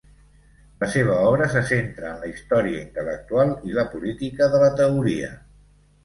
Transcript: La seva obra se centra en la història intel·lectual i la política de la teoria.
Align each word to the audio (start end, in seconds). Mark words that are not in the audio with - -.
La 0.83 0.87
seva 0.91 1.17
obra 1.31 1.49
se 1.55 1.61
centra 1.71 2.07
en 2.11 2.23
la 2.23 2.29
història 2.31 2.79
intel·lectual 2.85 3.51
i 3.69 3.75
la 3.75 3.83
política 3.91 4.49
de 4.55 4.63
la 4.65 4.71
teoria. 4.81 5.29